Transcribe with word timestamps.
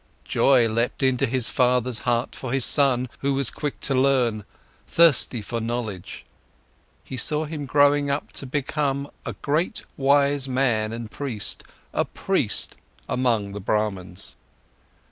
Joy 0.25 0.67
leapt 0.67 1.03
in 1.03 1.19
his 1.19 1.47
father's 1.47 1.99
heart 2.09 2.35
for 2.35 2.51
his 2.53 2.65
son 2.65 3.07
who 3.19 3.35
was 3.35 3.51
quick 3.51 3.79
to 3.81 3.93
learn, 3.93 4.45
thirsty 4.87 5.43
for 5.43 5.61
knowledge; 5.61 6.25
he 7.03 7.15
saw 7.15 7.45
him 7.45 7.67
growing 7.67 8.09
up 8.09 8.31
to 8.31 8.47
become 8.47 9.11
great 9.43 9.83
wise 9.97 10.49
man 10.49 10.91
and 10.91 11.11
priest, 11.11 11.63
a 11.93 12.03
prince 12.03 12.69
among 13.07 13.51
the 13.51 13.61
Brahmans. 13.61 14.37